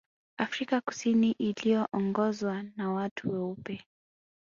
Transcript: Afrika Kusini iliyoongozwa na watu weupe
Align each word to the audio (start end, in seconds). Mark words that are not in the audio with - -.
Afrika 0.37 0.81
Kusini 0.81 1.31
iliyoongozwa 1.39 2.63
na 2.75 2.91
watu 2.91 3.29
weupe 3.33 3.85